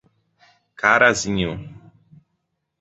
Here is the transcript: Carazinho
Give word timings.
Carazinho 0.79 1.53